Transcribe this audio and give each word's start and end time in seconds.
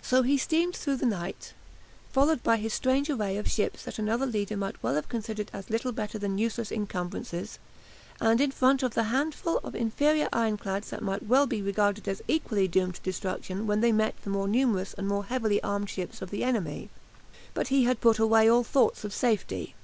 So 0.00 0.22
he 0.22 0.38
steamed 0.38 0.76
through 0.76 0.94
the 0.98 1.06
night, 1.06 1.52
followed 2.12 2.40
by 2.44 2.56
his 2.56 2.72
strange 2.72 3.10
array 3.10 3.36
of 3.36 3.50
ships 3.50 3.82
that 3.82 3.98
another 3.98 4.24
leader 4.24 4.56
might 4.56 4.80
well 4.80 4.94
have 4.94 5.08
considered 5.08 5.50
as 5.52 5.70
little 5.70 5.90
better 5.90 6.18
than 6.20 6.38
useless 6.38 6.70
encumbrances, 6.70 7.58
and 8.20 8.40
in 8.40 8.52
front 8.52 8.88
the 8.92 9.02
handful 9.02 9.56
of 9.64 9.74
inferior 9.74 10.28
ironclads 10.32 10.90
that 10.90 11.02
might 11.02 11.24
well 11.26 11.48
be 11.48 11.62
regarded 11.62 12.06
as 12.06 12.22
equally 12.28 12.68
doomed 12.68 12.94
to 12.94 13.02
destruction 13.02 13.66
when 13.66 13.80
they 13.80 13.90
met 13.90 14.14
the 14.22 14.30
more 14.30 14.46
numerous 14.46 14.94
and 14.94 15.08
more 15.08 15.24
heavily 15.24 15.60
armed 15.64 15.90
ships 15.90 16.22
of 16.22 16.30
the 16.30 16.44
enemy. 16.44 16.88
But 17.52 17.66
he 17.66 17.82
had 17.82 18.00
put 18.00 18.20
away 18.20 18.48
all 18.48 18.62
thoughts 18.62 19.02
of 19.02 19.12
safety. 19.12 19.74